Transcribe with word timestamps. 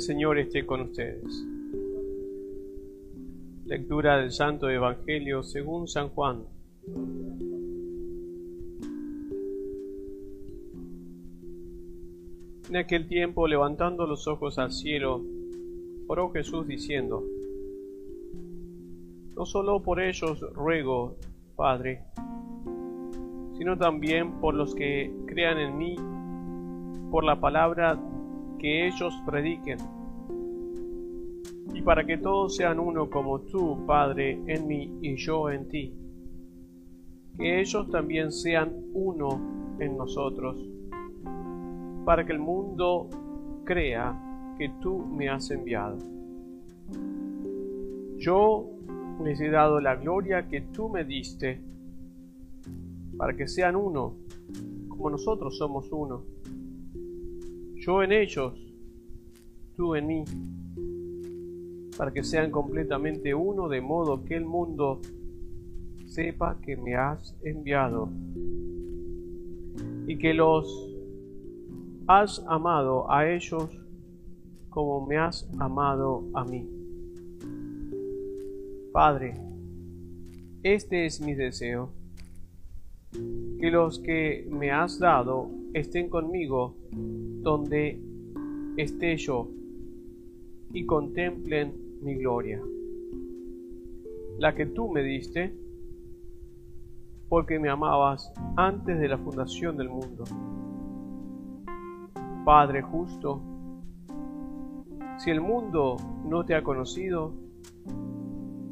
El 0.00 0.06
Señor 0.06 0.38
esté 0.38 0.64
con 0.64 0.80
ustedes. 0.80 1.46
Lectura 3.66 4.16
del 4.16 4.32
Santo 4.32 4.70
Evangelio 4.70 5.42
según 5.42 5.88
San 5.88 6.08
Juan. 6.08 6.44
En 12.70 12.76
aquel 12.76 13.08
tiempo, 13.08 13.46
levantando 13.46 14.06
los 14.06 14.26
ojos 14.26 14.58
al 14.58 14.72
cielo, 14.72 15.20
oró 16.06 16.30
Jesús 16.30 16.66
diciendo, 16.66 17.22
No 19.36 19.44
solo 19.44 19.82
por 19.82 20.00
ellos 20.00 20.40
ruego, 20.54 21.16
Padre, 21.56 22.04
sino 23.58 23.76
también 23.76 24.40
por 24.40 24.54
los 24.54 24.74
que 24.74 25.12
crean 25.26 25.58
en 25.58 25.76
mí, 25.76 25.96
por 27.10 27.22
la 27.22 27.38
palabra 27.38 28.00
que 28.60 28.86
ellos 28.86 29.14
prediquen, 29.26 29.78
y 31.74 31.82
para 31.82 32.04
que 32.04 32.18
todos 32.18 32.56
sean 32.56 32.78
uno 32.78 33.08
como 33.08 33.40
tú, 33.40 33.84
Padre, 33.86 34.40
en 34.46 34.66
mí 34.66 34.98
y 35.02 35.16
yo 35.16 35.50
en 35.50 35.68
ti, 35.68 35.94
que 37.36 37.60
ellos 37.60 37.90
también 37.90 38.32
sean 38.32 38.72
uno 38.92 39.76
en 39.78 39.96
nosotros 39.96 40.56
para 42.04 42.24
que 42.24 42.32
el 42.32 42.38
mundo 42.38 43.08
crea 43.64 44.54
que 44.58 44.70
tú 44.80 44.98
me 44.98 45.28
has 45.28 45.50
enviado. 45.50 45.98
Yo 48.18 48.68
les 49.22 49.40
he 49.40 49.48
dado 49.48 49.80
la 49.80 49.96
gloria 49.96 50.48
que 50.48 50.62
tú 50.62 50.88
me 50.88 51.04
diste, 51.04 51.60
para 53.16 53.36
que 53.36 53.46
sean 53.46 53.76
uno, 53.76 54.16
como 54.88 55.10
nosotros 55.10 55.56
somos 55.56 55.90
uno. 55.92 56.24
Yo 57.76 58.02
en 58.02 58.12
ellos, 58.12 58.54
tú 59.76 59.94
en 59.94 60.06
mí, 60.06 60.24
para 62.00 62.14
que 62.14 62.24
sean 62.24 62.50
completamente 62.50 63.34
uno, 63.34 63.68
de 63.68 63.82
modo 63.82 64.24
que 64.24 64.34
el 64.34 64.46
mundo 64.46 65.02
sepa 66.06 66.56
que 66.62 66.74
me 66.74 66.94
has 66.96 67.36
enviado 67.44 68.08
y 70.06 70.16
que 70.16 70.32
los 70.32 70.96
has 72.06 72.42
amado 72.48 73.12
a 73.12 73.30
ellos 73.30 73.78
como 74.70 75.06
me 75.06 75.18
has 75.18 75.46
amado 75.58 76.24
a 76.32 76.42
mí. 76.46 76.66
Padre, 78.94 79.34
este 80.62 81.04
es 81.04 81.20
mi 81.20 81.34
deseo, 81.34 81.90
que 83.12 83.70
los 83.70 83.98
que 83.98 84.48
me 84.50 84.70
has 84.70 84.98
dado 84.98 85.50
estén 85.74 86.08
conmigo 86.08 86.76
donde 87.42 88.00
esté 88.78 89.18
yo 89.18 89.50
y 90.72 90.86
contemplen 90.86 91.89
mi 92.02 92.16
gloria, 92.16 92.60
la 94.38 94.54
que 94.54 94.66
tú 94.66 94.88
me 94.88 95.02
diste, 95.02 95.54
porque 97.28 97.58
me 97.58 97.68
amabas 97.68 98.32
antes 98.56 98.98
de 98.98 99.08
la 99.08 99.18
fundación 99.18 99.76
del 99.76 99.88
mundo. 99.88 100.24
Padre 102.44 102.82
justo, 102.82 103.42
si 105.18 105.30
el 105.30 105.40
mundo 105.40 105.96
no 106.24 106.44
te 106.44 106.54
ha 106.54 106.62
conocido, 106.62 107.34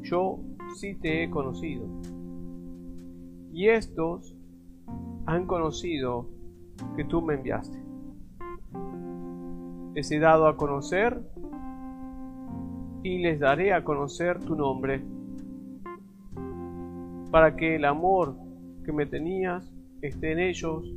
yo 0.01 0.39
sí 0.75 0.95
te 0.95 1.23
he 1.23 1.29
conocido. 1.29 1.85
Y 3.53 3.67
estos 3.67 4.35
han 5.25 5.45
conocido 5.45 6.27
que 6.95 7.03
tú 7.05 7.21
me 7.21 7.35
enviaste. 7.35 7.79
Les 9.93 10.11
he 10.11 10.19
dado 10.19 10.47
a 10.47 10.57
conocer 10.57 11.21
y 13.03 13.19
les 13.19 13.39
daré 13.39 13.73
a 13.73 13.83
conocer 13.83 14.39
tu 14.39 14.55
nombre, 14.55 15.01
para 17.31 17.55
que 17.55 17.75
el 17.75 17.85
amor 17.85 18.35
que 18.83 18.91
me 18.91 19.05
tenías 19.05 19.71
esté 20.01 20.31
en 20.31 20.39
ellos 20.39 20.91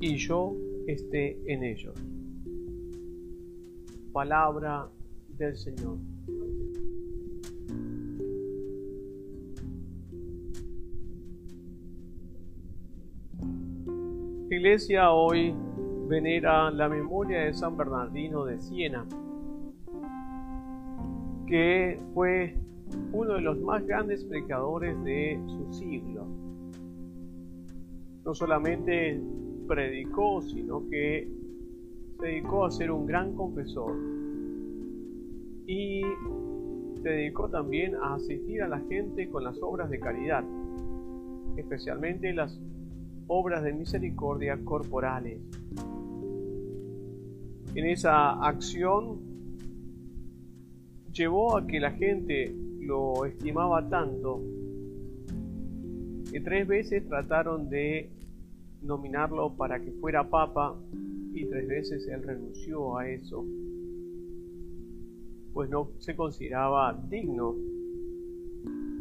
y 0.00 0.16
yo 0.16 0.54
esté 0.86 1.38
en 1.46 1.64
ellos. 1.64 1.94
Palabra 4.12 4.88
del 5.38 5.56
Señor. 5.56 5.96
Iglesia 14.50 15.10
hoy 15.12 15.54
venera 16.08 16.70
la 16.70 16.88
memoria 16.88 17.40
de 17.40 17.54
San 17.54 17.76
Bernardino 17.76 18.44
de 18.44 18.60
Siena, 18.60 19.06
que 21.46 21.98
fue 22.14 22.54
uno 23.12 23.34
de 23.34 23.40
los 23.40 23.60
más 23.60 23.86
grandes 23.86 24.24
predicadores 24.24 25.02
de 25.04 25.40
su 25.46 25.72
siglo. 25.72 26.26
No 28.24 28.34
solamente 28.34 29.20
predicó, 29.66 30.42
sino 30.42 30.88
que 30.88 31.28
se 32.18 32.26
dedicó 32.26 32.64
a 32.64 32.70
ser 32.70 32.90
un 32.90 33.06
gran 33.06 33.34
confesor. 33.34 33.94
Y 35.66 36.02
se 37.02 37.08
dedicó 37.08 37.48
también 37.48 37.96
a 37.96 38.14
asistir 38.14 38.62
a 38.62 38.68
la 38.68 38.80
gente 38.80 39.28
con 39.28 39.44
las 39.44 39.60
obras 39.62 39.90
de 39.90 39.98
caridad, 39.98 40.44
especialmente 41.56 42.32
las 42.32 42.60
obras 43.26 43.62
de 43.62 43.72
misericordia 43.72 44.58
corporales. 44.64 45.40
En 47.74 47.86
esa 47.86 48.32
acción 48.46 49.31
llevó 51.12 51.56
a 51.56 51.66
que 51.66 51.80
la 51.80 51.92
gente 51.92 52.54
lo 52.80 53.24
estimaba 53.26 53.88
tanto 53.88 54.40
que 56.32 56.40
tres 56.40 56.66
veces 56.66 57.06
trataron 57.06 57.68
de 57.68 58.10
nominarlo 58.80 59.54
para 59.54 59.80
que 59.80 59.92
fuera 59.92 60.28
papa 60.28 60.74
y 61.34 61.44
tres 61.44 61.68
veces 61.68 62.08
él 62.08 62.22
renunció 62.22 62.96
a 62.96 63.08
eso, 63.08 63.44
pues 65.52 65.68
no 65.68 65.90
se 65.98 66.16
consideraba 66.16 66.98
digno, 67.08 67.54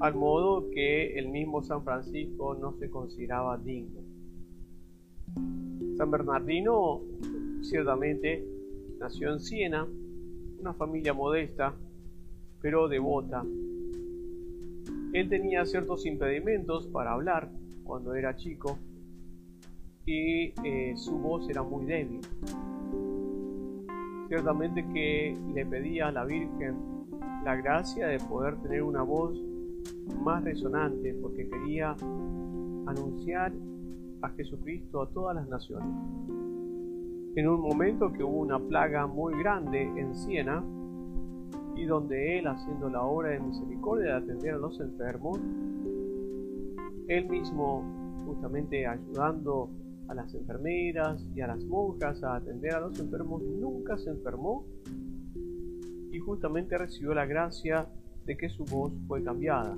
al 0.02 0.16
modo 0.16 0.70
que 0.72 1.18
el 1.18 1.30
mismo 1.30 1.64
San 1.64 1.84
Francisco 1.84 2.54
no 2.56 2.74
se 2.74 2.90
consideraba 2.90 3.58
digno. 3.58 4.02
San 5.96 6.12
Bernardino 6.12 7.02
ciertamente 7.62 8.46
nació 9.00 9.32
en 9.32 9.40
Siena, 9.40 9.88
una 10.60 10.74
familia 10.74 11.14
modesta, 11.14 11.74
pero 12.62 12.88
devota. 12.88 13.44
Él 15.14 15.30
tenía 15.30 15.66
ciertos 15.66 16.06
impedimentos 16.06 16.88
para 16.88 17.14
hablar 17.14 17.50
cuando 17.84 18.14
era 18.16 18.36
chico, 18.36 18.78
y 20.06 20.54
eh, 20.64 20.94
su 20.96 21.18
voz 21.18 21.50
era 21.50 21.64
muy 21.64 21.86
débil. 21.86 22.22
Ciertamente 24.28 24.86
que 24.94 25.38
le 25.54 25.66
pedía 25.66 26.08
a 26.08 26.12
la 26.12 26.26
Virgen 26.26 26.76
la 27.44 27.56
gracia 27.56 28.08
de 28.08 28.20
poder 28.20 28.56
tener 28.62 28.84
una 28.84 29.04
voz 29.04 29.38
más 30.24 30.44
resonante 30.44 31.14
porque 31.22 31.50
quería 31.50 31.96
anunciar 32.86 33.52
a 34.22 34.30
Jesucristo 34.30 35.02
a 35.02 35.10
todas 35.10 35.36
las 35.36 35.48
naciones. 35.50 35.90
En 37.36 37.48
un 37.48 37.62
momento 37.62 38.12
que 38.12 38.24
hubo 38.24 38.40
una 38.40 38.60
plaga 38.60 39.08
muy 39.08 39.38
grande 39.40 39.82
en 39.82 40.16
Siena 40.16 40.64
y 41.76 41.86
donde 41.86 42.40
él 42.40 42.48
haciendo 42.48 42.90
la 42.90 43.04
obra 43.04 43.30
de 43.30 43.40
misericordia 43.40 44.12
de 44.12 44.18
atender 44.18 44.54
a 44.54 44.58
los 44.58 44.80
enfermos, 44.80 45.40
él 47.08 47.30
mismo 47.30 47.84
justamente 48.26 48.86
ayudando 48.88 49.70
a 50.08 50.14
las 50.14 50.34
enfermeras 50.34 51.26
y 51.36 51.42
a 51.42 51.48
las 51.48 51.64
monjas 51.66 52.24
a 52.24 52.36
atender 52.36 52.74
a 52.74 52.82
los 52.82 53.00
enfermos, 53.00 53.42
nunca 53.44 53.98
se 53.98 54.10
enfermó 54.10 54.66
y 56.12 56.20
justamente 56.20 56.78
recibió 56.78 57.14
la 57.14 57.26
gracia 57.26 57.88
de 58.26 58.38
que 58.38 58.50
su 58.50 58.66
voz 58.66 58.92
fue 59.08 59.24
cambiada. 59.24 59.78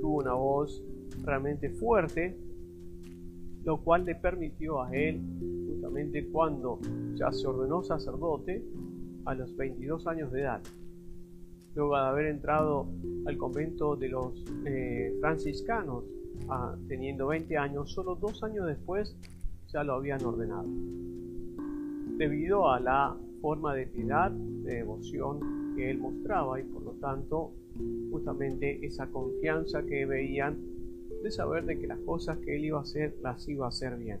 Tuvo 0.00 0.18
una 0.18 0.34
voz 0.34 0.82
realmente 1.24 1.70
fuerte, 1.70 2.36
lo 3.64 3.78
cual 3.82 4.04
le 4.04 4.14
permitió 4.14 4.82
a 4.82 4.94
él, 4.94 5.20
justamente 5.68 6.26
cuando 6.28 6.78
ya 7.14 7.32
se 7.32 7.46
ordenó 7.46 7.82
sacerdote, 7.82 8.62
a 9.26 9.34
los 9.34 9.56
22 9.56 10.06
años 10.06 10.32
de 10.32 10.42
edad, 10.42 10.62
luego 11.74 11.94
de 11.96 12.02
haber 12.02 12.26
entrado 12.26 12.86
al 13.26 13.36
convento 13.36 13.96
de 13.96 14.08
los 14.08 14.44
eh, 14.64 15.14
franciscanos 15.20 16.04
teniendo 16.88 17.28
20 17.28 17.56
años, 17.56 17.92
solo 17.92 18.14
dos 18.14 18.42
años 18.42 18.66
después 18.66 19.16
ya 19.68 19.82
lo 19.82 19.94
habían 19.94 20.24
ordenado. 20.24 20.68
Debido 22.18 22.70
a 22.70 22.80
la 22.80 23.16
forma 23.40 23.74
de 23.74 23.86
piedad, 23.86 24.30
de 24.30 24.76
devoción 24.76 25.74
que 25.76 25.90
él 25.90 25.98
mostraba 25.98 26.60
y 26.60 26.64
por 26.64 26.82
lo 26.82 26.92
tanto 26.92 27.52
justamente 28.10 28.84
esa 28.86 29.06
confianza 29.08 29.82
que 29.82 30.06
veían 30.06 30.56
de 31.22 31.30
saber 31.30 31.64
de 31.64 31.78
que 31.78 31.86
las 31.86 31.98
cosas 32.00 32.38
que 32.38 32.56
él 32.56 32.64
iba 32.64 32.78
a 32.78 32.82
hacer 32.82 33.14
las 33.22 33.46
iba 33.48 33.66
a 33.66 33.68
hacer 33.68 33.96
bien. 33.96 34.20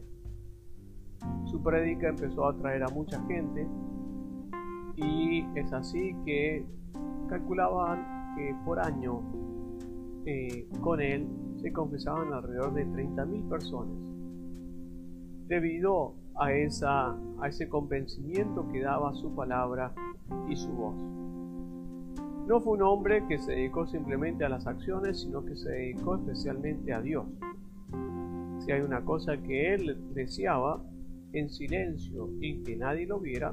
Su 1.46 1.62
prédica 1.62 2.08
empezó 2.08 2.46
a 2.46 2.50
atraer 2.50 2.82
a 2.82 2.88
mucha 2.88 3.22
gente 3.26 3.66
Y 4.96 5.44
es 5.54 5.72
así 5.72 6.14
que 6.24 6.64
calculaban 7.28 8.34
que 8.36 8.54
por 8.64 8.80
año 8.80 9.20
eh, 10.24 10.66
con 10.80 11.00
él 11.00 11.26
se 11.56 11.72
confesaban 11.72 12.32
alrededor 12.32 12.74
de 12.74 12.86
30.000 12.86 13.48
personas. 13.48 13.96
Debido 15.48 16.14
a, 16.34 16.52
esa, 16.52 17.16
a 17.40 17.48
ese 17.48 17.68
convencimiento 17.68 18.68
que 18.68 18.80
daba 18.80 19.14
su 19.14 19.34
palabra 19.34 19.92
y 20.48 20.56
su 20.56 20.72
voz. 20.72 20.96
No 22.46 22.60
fue 22.60 22.74
un 22.74 22.82
hombre 22.82 23.24
que 23.26 23.38
se 23.38 23.52
dedicó 23.52 23.86
simplemente 23.86 24.44
a 24.44 24.48
las 24.48 24.66
acciones, 24.66 25.20
sino 25.20 25.44
que 25.44 25.56
se 25.56 25.68
dedicó 25.70 26.16
especialmente 26.16 26.92
a 26.92 27.00
Dios. 27.00 27.26
Si 28.60 28.72
hay 28.72 28.80
una 28.82 29.04
cosa 29.04 29.36
que 29.36 29.74
él 29.74 29.96
deseaba 30.14 30.82
en 31.32 31.50
silencio 31.50 32.30
y 32.40 32.62
que 32.62 32.76
nadie 32.76 33.06
lo 33.06 33.18
viera, 33.18 33.52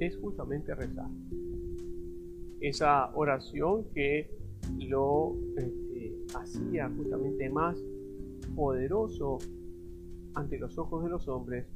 es 0.00 0.16
justamente 0.16 0.74
rezar. 0.74 1.08
Esa 2.60 3.10
oración 3.14 3.84
que 3.94 4.30
lo 4.78 5.34
este, 5.56 6.16
hacía 6.34 6.90
justamente 6.96 7.48
más 7.50 7.76
poderoso 8.54 9.38
ante 10.34 10.58
los 10.58 10.76
ojos 10.78 11.04
de 11.04 11.10
los 11.10 11.28
hombres, 11.28 11.66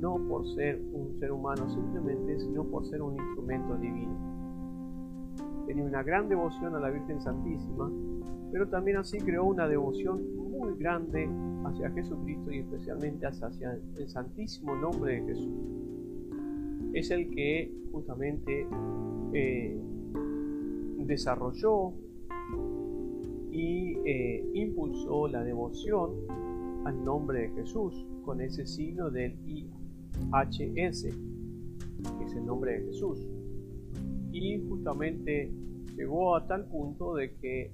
no 0.00 0.16
por 0.28 0.46
ser 0.54 0.80
un 0.92 1.18
ser 1.18 1.32
humano 1.32 1.68
simplemente, 1.70 2.40
sino 2.40 2.64
por 2.64 2.86
ser 2.86 3.02
un 3.02 3.14
instrumento 3.16 3.76
divino. 3.76 4.16
Tenía 5.66 5.84
una 5.84 6.02
gran 6.02 6.28
devoción 6.28 6.74
a 6.74 6.80
la 6.80 6.90
Virgen 6.90 7.20
Santísima, 7.20 7.90
pero 8.50 8.68
también 8.68 8.96
así 8.96 9.18
creó 9.18 9.44
una 9.44 9.68
devoción 9.68 10.20
muy 10.50 10.76
grande 10.78 11.28
hacia 11.64 11.90
Jesucristo 11.90 12.50
y 12.50 12.58
especialmente 12.58 13.26
hacia 13.26 13.78
el 13.96 14.08
Santísimo 14.08 14.74
nombre 14.74 15.20
de 15.20 15.26
Jesús. 15.26 15.54
Es 16.92 17.10
el 17.10 17.30
que 17.30 17.72
justamente 17.92 18.66
eh, 19.32 19.78
desarrolló 20.98 21.92
y 23.50 23.96
eh, 24.04 24.44
impulsó 24.54 25.28
la 25.28 25.42
devoción 25.44 26.10
al 26.84 27.04
nombre 27.04 27.42
de 27.42 27.48
Jesús 27.50 28.06
con 28.24 28.40
ese 28.40 28.66
signo 28.66 29.10
del 29.10 29.34
IHS, 29.46 31.02
que 31.02 32.24
es 32.24 32.34
el 32.34 32.46
nombre 32.46 32.80
de 32.80 32.86
Jesús. 32.86 33.26
Y 34.32 34.60
justamente 34.68 35.50
llegó 35.96 36.36
a 36.36 36.46
tal 36.46 36.66
punto 36.66 37.14
de 37.14 37.32
que 37.34 37.70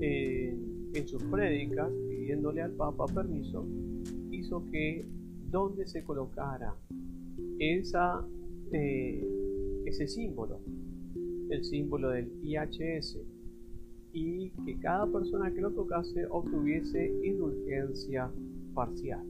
eh, 0.00 0.56
en 0.94 1.08
sus 1.08 1.22
prédicas, 1.24 1.90
pidiéndole 2.08 2.62
al 2.62 2.72
Papa 2.72 3.06
permiso, 3.06 3.66
hizo 4.30 4.64
que 4.70 5.04
donde 5.50 5.86
se 5.86 6.02
colocara 6.02 6.74
esa, 7.62 8.26
eh, 8.72 9.24
ese 9.86 10.08
símbolo, 10.08 10.60
el 11.48 11.64
símbolo 11.64 12.10
del 12.10 12.32
IHS, 12.42 13.18
y 14.12 14.50
que 14.64 14.78
cada 14.80 15.06
persona 15.06 15.52
que 15.52 15.60
lo 15.60 15.70
tocase 15.70 16.26
obtuviese 16.28 17.12
indulgencia 17.24 18.30
parcial. 18.74 19.24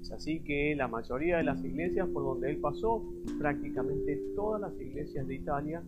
Es 0.00 0.12
así 0.12 0.40
que 0.40 0.74
la 0.76 0.86
mayoría 0.88 1.38
de 1.38 1.44
las 1.44 1.62
iglesias 1.64 2.08
por 2.08 2.22
donde 2.22 2.50
él 2.50 2.58
pasó, 2.58 3.04
prácticamente 3.38 4.16
todas 4.36 4.60
las 4.60 4.80
iglesias 4.80 5.26
de 5.26 5.34
Italia, 5.34 5.82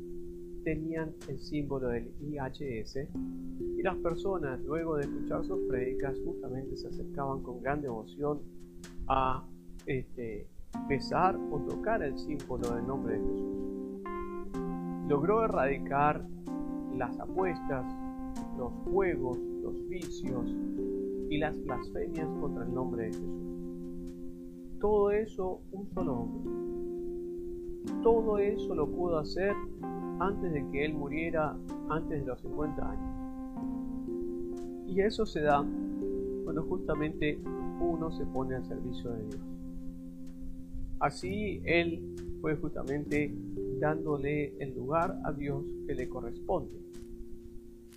tenían 0.64 1.14
el 1.28 1.38
símbolo 1.38 1.88
del 1.88 2.10
IHS 2.20 3.08
y 3.78 3.82
las 3.82 3.96
personas 3.98 4.60
luego 4.64 4.96
de 4.96 5.04
escuchar 5.04 5.44
sus 5.44 5.60
prédicas 5.68 6.18
justamente 6.24 6.76
se 6.76 6.88
acercaban 6.88 7.42
con 7.42 7.62
gran 7.62 7.80
devoción 7.80 8.40
a 9.06 9.48
este, 9.86 10.46
besar 10.88 11.38
o 11.50 11.58
tocar 11.60 12.02
el 12.02 12.18
símbolo 12.18 12.74
del 12.74 12.86
nombre 12.86 13.18
de 13.18 13.20
Jesús. 13.20 14.02
Logró 15.08 15.44
erradicar 15.44 16.26
las 16.96 17.18
apuestas, 17.18 17.84
los 18.56 18.72
juegos, 18.84 19.38
los 19.62 19.88
vicios 19.88 20.54
y 21.30 21.38
las 21.38 21.62
blasfemias 21.64 22.28
contra 22.40 22.64
el 22.64 22.74
nombre 22.74 23.04
de 23.04 23.12
Jesús. 23.12 23.48
Todo 24.80 25.10
eso 25.10 25.60
un 25.72 25.88
solo 25.90 26.14
hombre. 26.14 26.68
Todo 28.02 28.38
eso 28.38 28.74
lo 28.74 28.86
pudo 28.88 29.18
hacer 29.18 29.54
antes 30.20 30.52
de 30.52 30.68
que 30.70 30.84
él 30.84 30.94
muriera, 30.94 31.56
antes 31.88 32.20
de 32.20 32.26
los 32.26 32.40
50 32.40 32.90
años. 32.90 33.28
Y 34.86 35.00
eso 35.00 35.26
se 35.26 35.40
da 35.40 35.64
cuando 36.44 36.62
justamente 36.64 37.38
uno 37.80 38.10
se 38.10 38.24
pone 38.26 38.56
al 38.56 38.64
servicio 38.64 39.10
de 39.10 39.24
Dios. 39.24 39.57
Así 41.00 41.60
él 41.64 42.16
fue 42.40 42.56
justamente 42.56 43.32
dándole 43.78 44.54
el 44.58 44.74
lugar 44.74 45.16
a 45.24 45.32
Dios 45.32 45.64
que 45.86 45.94
le 45.94 46.08
corresponde. 46.08 46.78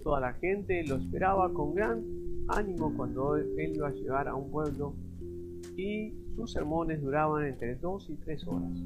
Toda 0.03 0.19
la 0.19 0.33
gente 0.33 0.83
lo 0.85 0.95
esperaba 0.95 1.53
con 1.53 1.75
gran 1.75 2.03
ánimo 2.47 2.93
cuando 2.95 3.37
él 3.37 3.75
iba 3.75 3.87
a 3.87 3.93
llegar 3.93 4.27
a 4.27 4.35
un 4.35 4.49
pueblo 4.49 4.95
y 5.77 6.13
sus 6.35 6.51
sermones 6.51 7.01
duraban 7.01 7.45
entre 7.45 7.75
dos 7.75 8.09
y 8.09 8.15
tres 8.15 8.45
horas. 8.47 8.81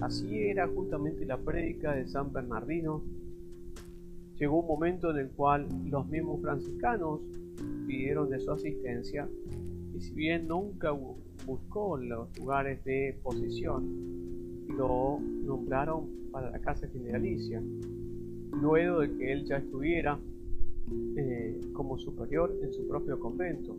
Así 0.00 0.38
era 0.38 0.68
justamente 0.68 1.24
la 1.26 1.38
prédica 1.38 1.92
de 1.92 2.06
San 2.06 2.32
Bernardino. 2.32 3.02
Llegó 4.36 4.60
un 4.60 4.66
momento 4.66 5.10
en 5.10 5.18
el 5.18 5.30
cual 5.30 5.66
los 5.86 6.06
mismos 6.06 6.40
franciscanos 6.40 7.20
pidieron 7.86 8.30
de 8.30 8.38
su 8.38 8.52
asistencia 8.52 9.28
y 9.94 10.00
si 10.00 10.14
bien 10.14 10.46
nunca 10.46 10.92
buscó 11.48 11.96
los 11.96 12.38
lugares 12.38 12.84
de 12.84 13.18
posición, 13.22 14.68
lo 14.68 15.18
nombraron 15.18 16.04
para 16.30 16.50
la 16.50 16.58
casa 16.58 16.86
generalicia, 16.88 17.62
luego 18.52 19.00
de 19.00 19.16
que 19.16 19.32
él 19.32 19.46
ya 19.46 19.56
estuviera 19.56 20.18
eh, 21.16 21.58
como 21.72 21.98
superior 21.98 22.54
en 22.62 22.70
su 22.70 22.86
propio 22.86 23.18
convento, 23.18 23.74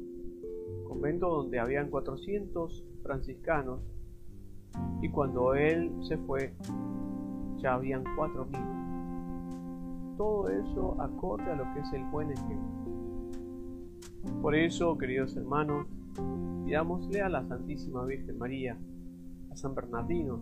convento 0.88 1.30
donde 1.30 1.60
habían 1.60 1.92
400 1.92 2.83
franciscanos 3.04 3.81
y 5.04 5.10
cuando 5.10 5.54
él 5.54 5.92
se 6.01 6.18
fue 6.18 6.51
ya 7.57 7.75
habían 7.75 8.04
cuatro 8.15 8.45
mil. 8.45 10.18
Todo 10.18 10.50
eso 10.50 11.00
acorde 11.00 11.51
a 11.51 11.56
lo 11.56 11.72
que 11.75 11.81
es 11.81 11.94
el 11.94 12.04
buen 12.06 12.31
ejemplo. 12.31 12.80
Por 14.41 14.55
eso, 14.55 14.98
queridos 14.98 15.36
hermanos, 15.38 15.86
pidámosle 16.69 17.19
a 17.21 17.29
la 17.29 17.43
Santísima 17.47 18.05
Virgen 18.05 18.38
María, 18.38 18.77
a 19.49 19.55
San 19.55 19.73
Bernardino, 19.73 20.39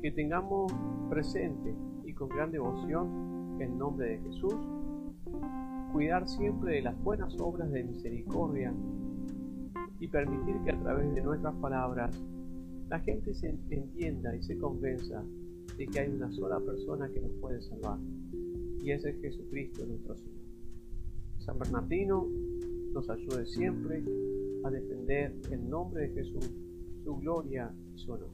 que 0.00 0.12
tengamos 0.12 0.72
presente 1.08 1.74
y 2.04 2.12
con 2.12 2.28
gran 2.28 2.52
devoción 2.52 3.58
el 3.60 3.76
nombre 3.76 4.10
de 4.10 4.18
Jesús, 4.20 4.54
cuidar 5.92 6.28
siempre 6.28 6.76
de 6.76 6.82
las 6.82 7.02
buenas 7.02 7.36
obras 7.40 7.68
de 7.72 7.82
misericordia 7.82 8.72
y 9.98 10.06
permitir 10.06 10.54
que 10.62 10.70
a 10.70 10.78
través 10.78 11.12
de 11.16 11.20
nuestras 11.20 11.56
palabras 11.56 12.16
la 12.88 13.00
gente 13.00 13.34
se 13.34 13.48
entienda 13.48 14.36
y 14.36 14.44
se 14.44 14.56
convenza 14.56 15.20
de 15.76 15.84
que 15.88 15.98
hay 15.98 16.10
una 16.10 16.30
sola 16.30 16.60
persona 16.60 17.10
que 17.12 17.22
nos 17.22 17.32
puede 17.40 17.60
salvar, 17.60 17.98
y 18.84 18.92
ese 18.92 19.10
es 19.10 19.20
Jesucristo 19.20 19.84
nuestro 19.84 20.16
Señor. 20.16 20.44
San 21.38 21.58
Bernardino 21.58 22.24
nos 22.92 23.10
ayude 23.10 23.46
siempre 23.46 24.04
a 24.64 24.70
defender 24.70 25.34
el 25.50 25.68
nombre 25.68 26.08
de 26.08 26.14
Jesús, 26.14 26.50
su 27.04 27.16
gloria 27.16 27.72
y 27.94 27.98
su 27.98 28.12
honor. 28.12 28.30